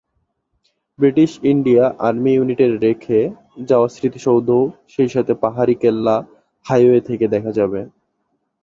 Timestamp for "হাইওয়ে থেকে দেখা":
6.65-7.51